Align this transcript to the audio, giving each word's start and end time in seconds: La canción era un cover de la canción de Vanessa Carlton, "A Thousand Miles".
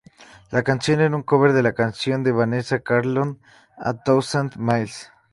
La 0.49 0.63
canción 0.63 0.99
era 0.99 1.15
un 1.15 1.21
cover 1.21 1.53
de 1.53 1.61
la 1.61 1.73
canción 1.73 2.23
de 2.23 2.31
Vanessa 2.31 2.79
Carlton, 2.79 3.39
"A 3.77 3.93
Thousand 4.01 4.55
Miles". 4.57 5.11